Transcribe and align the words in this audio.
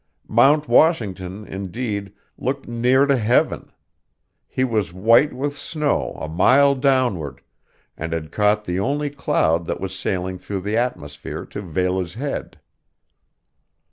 Mount 0.27 0.67
Washington, 0.67 1.45
indeed, 1.45 2.11
looked 2.35 2.67
near 2.67 3.05
to 3.05 3.17
heaven: 3.17 3.71
he 4.47 4.63
was 4.63 4.91
white 4.91 5.31
with 5.31 5.55
snow 5.55 6.17
a 6.19 6.27
mile 6.27 6.73
downward, 6.73 7.41
and 7.95 8.11
had 8.11 8.31
caught 8.31 8.65
the 8.65 8.79
only 8.79 9.11
cloud 9.11 9.65
that 9.65 9.79
was 9.79 9.95
sailing 9.95 10.39
through 10.39 10.61
the 10.61 10.75
atmosphere 10.75 11.45
to 11.45 11.61
veil 11.61 11.99
his 11.99 12.15
head. 12.15 12.59